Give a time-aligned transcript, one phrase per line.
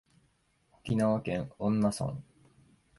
[0.83, 2.15] 沖縄県恩納村